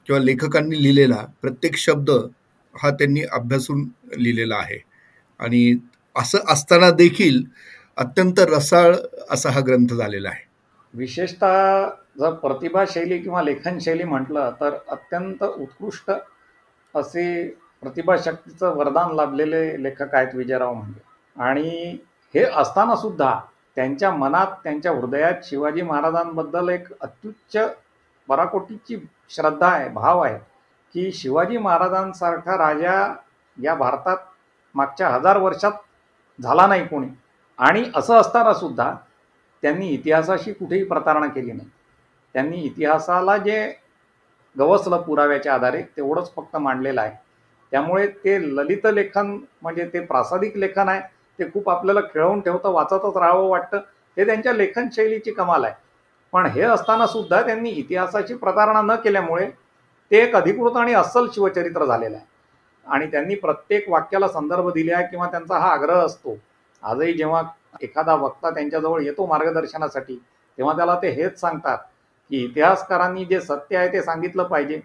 [0.07, 2.09] किंवा लेखकांनी लिहिलेला प्रत्येक शब्द
[2.75, 3.87] हा त्यांनी अभ्यासून
[4.17, 4.79] लिहिलेला आहे.
[5.39, 5.75] आणि
[6.15, 7.43] असं असताना देखील
[7.97, 8.95] अत्यंत रसाळ
[9.29, 10.47] असा हा ग्रंथ झालेला आहे.
[10.93, 11.89] विशेषतः
[12.19, 16.11] जर प्रतिभाशैली किंवा लेखनशैली म्हटलं तर अत्यंत उत्कृष्ट
[16.93, 17.25] असे
[17.83, 21.01] प्रतिभाशक्तीचं वरदान लाभलेले लेखक आहेत विजयराव म्हणजे
[21.35, 21.97] आणि
[22.33, 23.39] हे असताना सुद्धा
[23.75, 27.57] त्यांच्या मनात त्यांच्या हृदयात शिवाजी महाराजांबद्दल एक अत्युच्च
[28.27, 28.97] पराकोटीची
[29.29, 30.37] श्रद्धा आहे भाव आहे
[30.95, 33.15] की शिवाजी महाराजांसारखा राजा
[33.57, 34.17] या भारतात
[34.75, 35.71] मागच्या हजार वर्षात
[36.39, 37.07] झाला नाही कोणी.
[37.59, 38.93] आणि असं असताना सुद्धा
[39.63, 41.69] त्यांनी इतिहासाशी कुठेही प्रतारणा केली नाही.
[42.35, 43.73] त्यांनी इतिहासाला जे
[44.55, 47.15] गवसलं पुराव्याच्या आधारे तेवढंच फक्त मांडलेलं आहे.
[47.71, 51.01] त्यामुळे ते ललित लेखन म्हणजे ते प्रासादिक लेखन आहे
[51.39, 53.77] ते खूप आपल्याला खेळवून ठेवतं वाचतच राहावं वाटतं.
[54.17, 55.73] हे त्यांच्या लेखनशैलीची कमाल आहे.
[56.33, 59.49] पण हे असताना सुद्धा त्यांनी इतिहासाची प्रतारणा न केल्यामुळे
[60.11, 62.25] ते एक अधिकृत आणि अस्सल शिवचरित्र झालेलं आहे.
[62.85, 66.37] आणि त्यांनी प्रत्येक वाक्याला संदर्भ दिले आहे किंवा त्यांचा हा आग्रह असतो.
[66.83, 67.41] आजही जेव्हा
[67.81, 70.15] एखादा वक्ता त्यांच्याजवळ येतो मार्गदर्शनासाठी
[70.57, 71.77] तेव्हा त्याला ते हेच सांगतात
[72.31, 74.79] की इतिहासकारांनी जे सत्य आहे ते सांगितलं पाहिजे.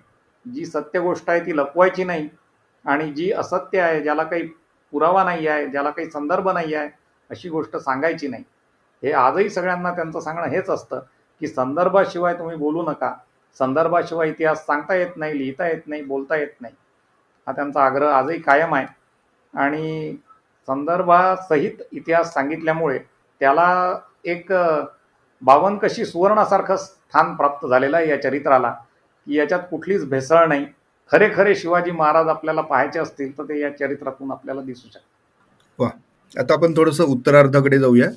[0.44, 2.28] जी सत्य गोष्ट आहे ती लपवायची नाही.
[2.84, 4.46] आणि जी असत्य आहे ज्याला काही
[4.92, 6.88] पुरावा नाही आहे ज्याला काही संदर्भ नाही आहे
[7.30, 8.42] अशी गोष्ट सांगायची नाही.
[9.02, 11.00] हे आजही सगळ्यांना त्यांचं सांगणं हेच असतं
[11.40, 13.14] की संदर्भाशिवाय तुम्ही बोलू नका.
[13.60, 16.74] संदर्भाशिवाय इतिहास सांगता येत नाही लिहिता येत नाही बोलता येत नाही.
[17.46, 18.86] हा त्यांचा आग्रह आजही कायम आहे.
[19.54, 20.16] आणि
[20.68, 22.98] संदर्भासहित इतिहास सांगितल्यामुळे
[23.40, 24.52] त्याला एक
[25.42, 28.70] बावनकशी सुवर्णासारखं स्थान प्राप्त झालेलं आहे या चरित्राला
[29.26, 30.66] की याच्यात कुठलीच भेसळ नाही.
[31.10, 35.00] खरे खरे शिवाजी महाराज आपल्याला पाहायचे असतील तर ते या चरित्रातून आपल्याला दिसू शकतात.
[35.78, 35.88] वा.
[36.34, 38.08] आता आपण थोडंसं उत्तरार्धाकडे जाऊया.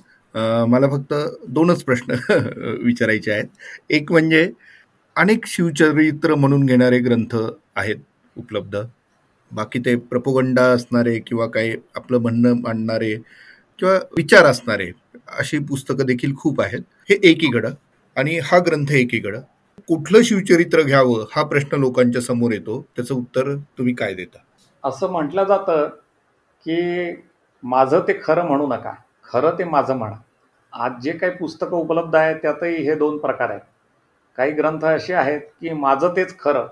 [0.67, 1.13] मला फक्त
[1.47, 2.13] दोनच प्रश्न
[2.84, 3.45] विचारायचे आहेत.
[3.89, 4.50] एक म्हणजे
[5.15, 7.36] अनेक शिवचरित्र म्हणून घेणारे ग्रंथ
[7.76, 7.97] आहेत
[8.36, 8.78] उपलब्ध.
[9.52, 13.13] बाकी ते प्रपोगंडा असणारे किंवा काही आपलं म्हणणं मांडणारे
[13.80, 14.91] किंवा विचार असणारे
[15.39, 16.82] अशी पुस्तकं देखील खूप आहेत.
[17.10, 17.73] हे एकीकडं
[18.15, 19.41] आणि हा ग्रंथ एकीकडं.
[19.89, 22.86] कुठलं शिवचरित्र घ्यावं हा प्रश्न लोकांच्या समोर येतो.
[22.95, 24.38] त्याचं उत्तर तुम्ही काय देता?
[24.84, 25.88] असं म्हटलं जातं
[26.65, 27.15] की
[27.63, 28.93] माझं ते खरं म्हणू नका.
[29.23, 30.15] खरं ते माझं म्हणा.
[30.73, 33.62] आज जे काही पुस्तकं उपलब्ध आहेत त्यातही हे दोन प्रकार आहेत.
[34.38, 36.67] काही ग्रंथ असे आहेत की माझं तेच खरं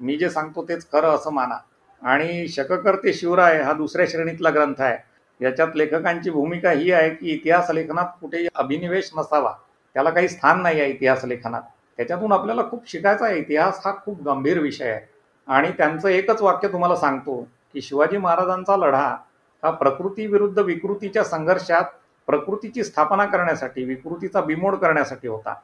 [0.00, 1.58] मी जे सांगतो तेच खरं असं माना.
[2.02, 4.96] आणि शककर्ते शिवराय हा दुसऱ्या श्रेणीतला ग्रंथ आहे.
[5.40, 9.52] याच्यात लेखकांची भूमिका ही आहे की इतिहास लेखनात कुठेही अभिनिवेश नसावा.
[9.94, 11.62] त्याला काही स्थान नाही आहे इतिहास लेखनात.
[11.98, 13.38] त्याच्यातून आपल्याला खूप शिकायचा आहे.
[13.38, 15.00] इतिहास हा खूप गंभीर विषय आहे.
[15.48, 17.40] आणि त्यांचं एकच वाक्य तुम्हाला सांगतो
[17.72, 19.16] की शिवाजी महाराजांचा लढा
[19.62, 21.84] हा प्रकृती विरुद्ध विकृतीच्या संघर्षात
[22.28, 25.54] प्रकृतीची स्थापना करण्यासाठी विकृतीचा बिमोड करण्यासाठी होता.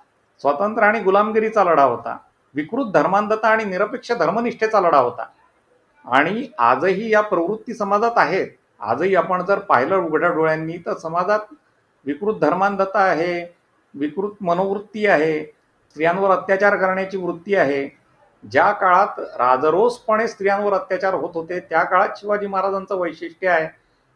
[0.41, 2.17] स्वातंत्र्य आणि गुलामगिरीचा लढा होता.
[2.55, 5.25] विकृत धर्मांधता आणि निरपेक्ष धर्मनिष्ठेचा लढा होता.
[6.05, 8.47] आणि आजही या प्रवृत्ती समाजात आहेत.
[8.81, 11.55] आजही आपण जर पाहिलं उघड्या डोळ्यांनी तर समाजात
[12.07, 13.55] विकृत धर्मांधता आहे
[13.95, 15.62] विकृत मनोवृत्ती आहे
[15.93, 17.89] स्त्रियांवर अत्याचार करण्याची वृत्ती आहे.
[18.51, 23.67] ज्या काळात राजरोसपणे स्त्रियांवर अत्याचार होत होते त्या काळात शिवाजी महाराजांचं वैशिष्ट्य आहे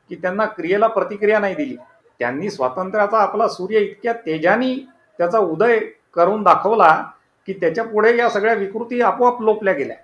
[0.08, 1.76] की त्यांना क्रियेला प्रतिक्रिया नाही दिली.
[2.18, 4.74] त्यांनी स्वातंत्र्याचा आपला सूर्य इतक्या तेजानी
[5.18, 5.78] त्याचा उदय
[6.14, 7.04] करून दाखवला
[7.46, 9.96] की त्याच्या पुढे या सगळ्या विकृती आपोआप लोपल्या गेल्या.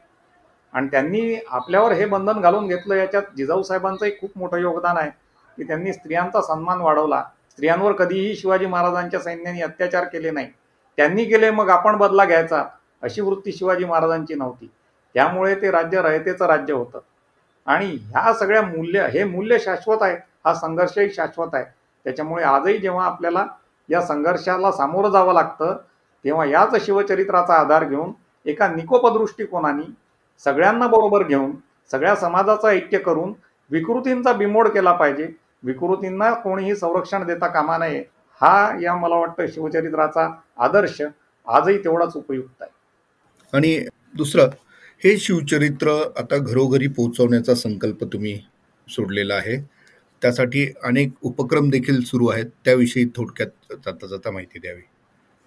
[0.72, 5.10] आणि त्यांनी आपल्यावर हे बंधन घालून घेतलं याच्यात जिजाऊ साहेबांचंही खूप मोठं योगदान आहे
[5.56, 7.22] की त्यांनी स्त्रियांचा सन्मान वाढवला.
[7.50, 10.46] स्त्रियांवर कधीही शिवाजी महाराजांच्या सैन्याने अत्याचार केले नाही.
[10.96, 12.64] त्यांनी केले मग आपण बदला घ्यायचा.
[13.02, 14.70] अशी वृत्ती शिवाजी महाराजांची नव्हती.
[15.14, 16.98] त्यामुळे ते राज्य रयतेचं राज्य होतं.
[17.66, 20.16] आणि ह्या सगळ्या मूल्य हे मूल्य शाश्वत आहे.
[20.44, 21.64] हा संघर्षही शाश्वत आहे.
[22.04, 23.46] त्याच्यामुळे आजही जेव्हा आपल्याला
[23.88, 25.76] या संघर्षाला सामोरं जावं लागतं
[26.24, 28.12] तेव्हा याच शिवचरित्राचा आधार घेऊन
[28.46, 29.82] एका निकोप दृष्टिकोनाने
[30.44, 31.52] सगळ्यांना बरोबर घेऊन
[31.90, 33.32] सगळ्या समाजाचं ऐक्य करून
[33.70, 35.28] विकृतींचा बिमोड केला पाहिजे.
[35.62, 38.04] विकृतींना कोणीही संरक्षण देता कामा नये.
[38.42, 41.02] हा या मला वाटतं शिवचरित्राचा आदर्श
[41.46, 42.70] आजही तेवढाच उपयुक्त आहे.
[43.52, 44.48] आणि दुसरं
[45.04, 48.40] हे शिवचरित्र आता घरोघरी पोहोचवण्याचा संकल्प तुम्ही
[48.88, 49.56] सोडलेला आहे.
[50.22, 52.46] त्यासाठी अनेक उपक्रम देखील सुरू आहेत.
[52.64, 54.80] त्याविषयी थोडक्यात जाता जाता माहिती द्यावी.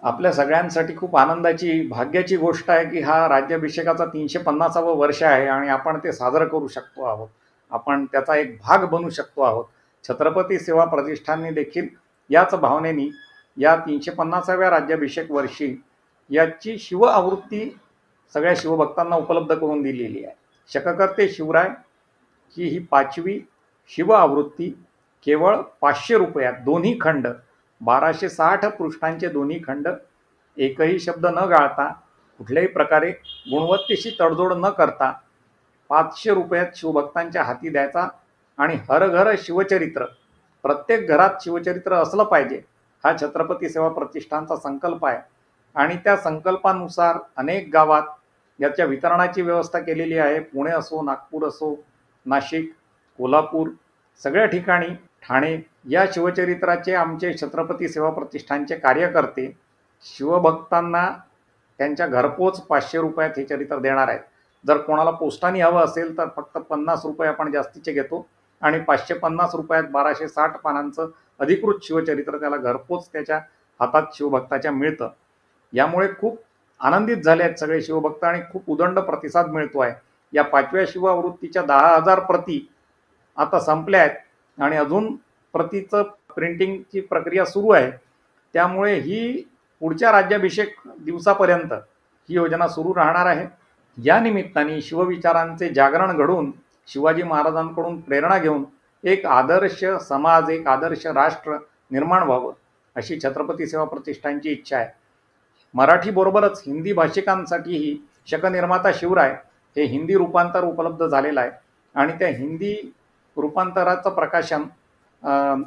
[0.02, 5.68] आपल्या सगळ्यांसाठी खूप आनंदाची भाग्याची गोष्ट आहे की हा राज्याभिषेकाचा तीनशे पन्नासावं वर्ष आहे आणि
[5.68, 7.28] आपण ते साजरं करू शकतो आहोत.
[7.70, 9.64] आपण त्याचा एक भाग बनू शकतो आहोत.
[10.08, 11.88] छत्रपती सेवा प्रतिष्ठानने देखील
[12.30, 13.10] याच भावनेनी
[13.56, 15.74] या तीनशे पन्नासाव्या राज्याभिषेक वर्षी
[16.30, 17.68] याची शिव आवृत्ती
[18.34, 20.34] सगळ्या शिवभक्तांना उपलब्ध करून दिलेली आहे.
[20.70, 21.68] शककर्ते शिवराय
[22.56, 23.38] ही ही पाचवी
[23.90, 24.70] शिव आवृत्ती
[25.26, 27.26] केवळ पाचशे रुपयात दोन्ही खंड
[27.80, 29.88] बाराशे साठ पृष्ठांचे दोन्ही खंड
[30.56, 31.88] एकही शब्द न गाळता
[32.40, 35.12] कुठल्याही प्रकारे गुणवत्तेशी तडजोड न करता
[35.90, 38.08] पाचशे रुपयात शिवभक्तांच्या हाती द्यायचा
[38.58, 40.04] आणि हर घर शिवचरित्र
[40.66, 42.60] प्रत्येक घरात शिवचरित्र असलं पाहिजे.
[43.04, 45.18] हा छत्रपती सेवा प्रतिष्ठानचा संकल्प आहे.
[45.74, 48.02] आणि त्या संकल्पानुसार अनेक गावात
[48.58, 50.38] याच्या वितरणाची व्यवस्था केलेली आहे.
[50.40, 51.74] पुणे असो नागपूर असो
[52.26, 52.72] नाशिक
[53.18, 53.68] कोल्हापूर
[54.22, 54.88] सगळ्या ठिकाणी
[55.22, 55.56] ठाणे
[55.90, 59.50] या शिवचरित्राचे आमचे छत्रपती सेवा प्रतिष्ठानचे कार्यकर्ते
[60.04, 61.08] शिवभक्तांना
[61.78, 64.20] त्यांच्या घरपोच पाचशे रुपयात हे चरित्र देणार आहेत.
[64.64, 68.26] जर कोणाला पोस्टाने हवं असेल तर फक्त पन्नास रुपये आपण जास्तीचे घेतो.
[68.66, 73.40] आणि पाचशे पन्नास रुपयात बाराशे साठ पानांचं अधिकृत शिवचरित्र त्याला घरपोच त्याच्या
[73.80, 75.08] हातात शिवभक्ताच्या मिळतं.
[75.72, 76.38] यामुळे खूप
[76.80, 79.94] आनंदित झाले आहेत सगळे शिवभक्त आणि खूप उदंड प्रतिसाद मिळतो आहे.
[80.32, 82.66] या पाचव्या शिवावृत्तीच्या दहा हजार प्रती
[83.36, 85.14] आता संपल्या आहेत आणि अजून
[85.54, 86.02] प्रतीचं
[86.36, 87.90] प्रिंटिंगची प्रक्रिया सुरू आहे.
[88.54, 89.42] त्यामुळे ही
[89.82, 90.74] पुढच्या राज्याभिषेक
[91.04, 93.46] दिवसापर्यंत ही योजना सुरू राहणार आहे.
[93.98, 96.50] या निमित्ताने शिवविचारांचे जागरण घडून
[96.88, 98.64] शिवाजी महाराजांकडून प्रेरणा घेऊन
[99.04, 101.56] एक आदर्श समाज एक आदर्श राष्ट्र
[101.90, 102.52] निर्माण व्हावं
[102.96, 104.88] अशी छत्रपती सेवा प्रतिष्ठानची इच्छा आहे.
[105.74, 107.96] मराठीबरोबरच हिंदी भाषिकांसाठीही
[108.26, 109.30] शकनिर्माता शिवराय
[109.76, 111.50] हे हिंदी रूपांतर उपलब्ध झालेलं आहे
[111.94, 112.74] आणि त्या हिंदी
[113.36, 114.62] रूपांतराचं प्रकाशन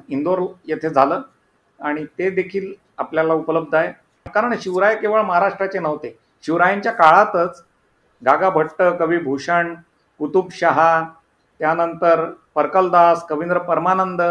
[0.10, 1.22] इंदोर येथे झालं
[1.80, 3.92] आणि ते देखील आपल्याला उपलब्ध आहे.
[4.26, 6.18] कारण शिवराय केवळ महाराष्ट्राचे नव्हते.
[6.44, 7.62] शिवरायांच्या काळातच
[8.22, 9.74] गागा भट्ट कवी भूषण
[10.20, 11.04] कुतुबशहा
[11.60, 14.22] त्यानंतर परकलदास कवींद्र परमानंद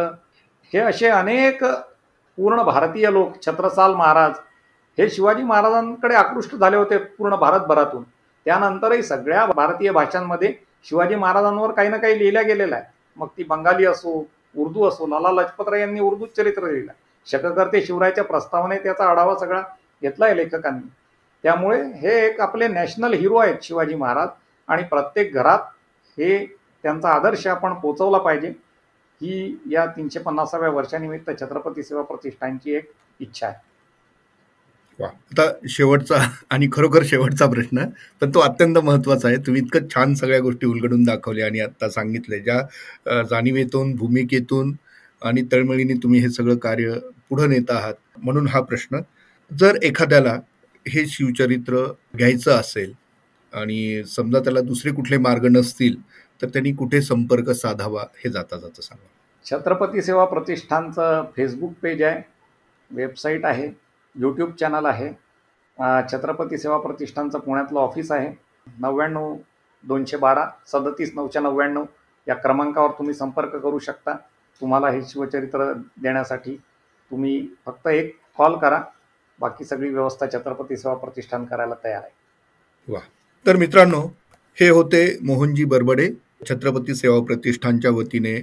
[0.72, 4.32] हे असे अनेक पूर्ण भारतीय लोक छत्रसाल महाराज
[4.98, 8.02] हे शिवाजी महाराजांकडे आकृष्ट झाले होते पूर्ण भारतभरातून.
[8.46, 10.52] त्यानंतरही सगळ्या भारतीय भाषांमध्ये
[10.84, 12.84] शिवाजी महाराजांवर काही ना काही लिहिल्या गेलेलं आहे
[13.16, 14.18] मग ती बंगाली असो
[14.56, 16.92] उर्दू असो लाला लजपतराय यांनी उर्दू चरित्र लिहिलं.
[17.26, 19.60] शककर्ते शिवरायच्या प्रस्तावाने त्याचा आढावा सगळा
[20.02, 20.88] घेतला आहे लेखकांनी.
[21.44, 24.28] त्यामुळे हे एक आपले नॅशनल हिरो आहेत शिवाजी महाराज
[24.68, 25.58] आणि प्रत्येक घरात
[26.18, 26.44] हे
[26.84, 28.48] त्यांचा आदर्श आपण पोचवला पाहिजे.
[29.20, 33.56] ही या तीनशे पन्नासाव्या वर्षानिमित्त छत्रपती सेवा प्रतिष्ठानची एक इच्छा आहे.
[34.98, 35.06] वा.
[35.06, 36.16] आता शेवटचा
[36.50, 37.84] आणि खरोखर शेवटचा प्रश्न
[38.20, 39.36] पण तो अत्यंत महत्त्वाचा आहे.
[39.36, 44.72] तुम्ही इतकं छान सगळ्या गोष्टी उलगडून दाखवल्या आणि आता सांगितले ज्या जाणीवेतून भूमिकेतून
[45.22, 46.98] आणि तळमळीने तुम्ही हे सगळं कार्य
[47.30, 47.94] पुढे नेत आहात.
[48.16, 49.00] म्हणून हा प्रश्न
[49.50, 50.38] जर एखाद्याला
[50.86, 51.84] हे शिवचरित्र
[52.16, 52.92] घ्यायचं असेल
[53.54, 55.96] आणि समजा त्याला दुसरे कुठले मार्ग नसतील
[56.42, 59.06] तर त्यांनी कुठे संपर्क साधावा हे जाता जाता सांगा
[59.46, 62.22] छत्रपती सेवा प्रतिष्ठानचं फेसबुक पेज आहे
[62.90, 63.68] वेबसाईट आहे
[64.16, 65.12] यूट्यूब चॅनल आहे
[66.12, 68.30] छत्रपती सेवा प्रतिष्ठानचं पुण्यातलं ऑफिस आहे.
[68.78, 69.36] नव्याण्णव
[69.84, 71.84] दोनशे बारा सदतीस नऊशे नव्याण्णव
[72.28, 74.14] या क्रमांकावर तुम्ही संपर्क करू शकता.
[74.60, 76.56] तुम्हाला हे शिवचरित्र देण्यासाठी
[77.10, 78.82] तुम्ही फक्त एक कॉल करा.
[79.40, 82.92] बाकी सगळी व्यवस्था छत्रपती सेवा प्रतिष्ठान करायला तयार आहे.
[82.92, 83.00] वा.
[83.46, 84.00] तर मित्रांनो
[84.58, 86.08] हे होते मोहनजी बरबडे
[86.48, 88.34] छत्रपती सेवा प्रतिष्ठानच्या वतीने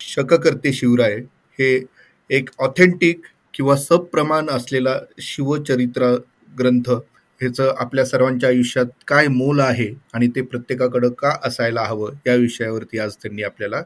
[0.00, 1.16] शककर्ते शिवराय.
[1.58, 1.74] हे
[2.30, 6.14] एक ऑथेंटिक किंवा सप्रमाण असलेला शिवचरित्र
[6.52, 6.90] ग्रंथ
[7.40, 12.98] ह्याचं आपल्या सर्वांच्या आयुष्यात काय मोल आहे आणि ते प्रत्येकाकडं का असायला हवं या विषयावरती
[12.98, 13.82] आज त्यांनी आपल्याला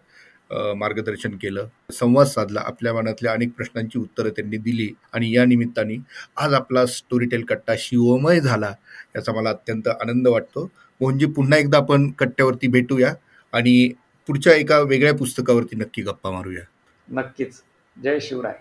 [0.53, 5.97] मार्गदर्शन केलं संवाद साधला आपल्या मनातल्या अनेक प्रश्नांची उत्तरं त्यांनी दिली आणि या निमित्ताने
[6.37, 8.75] आज आपला स्टोरीटेल कट्टा शिवमय झाला
[9.17, 10.71] याचा मला अत्यंत आनंद वाटतो.
[11.01, 13.15] म्हणजे पुन्हा एकदा आपण कट्ट्यावरती भेटूया
[13.53, 13.89] आणि
[14.27, 16.63] पुढच्या एका वेगळ्या पुस्तकावरती नक्की गप्पा मारूया.
[17.09, 17.63] नक्कीच.
[18.03, 18.55] जय शिवराय.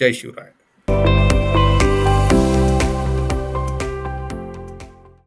[0.00, 0.50] जय शिवराय.